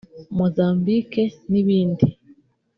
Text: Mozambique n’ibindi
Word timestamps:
Mozambique 0.37 1.19
n’ibindi 1.51 2.05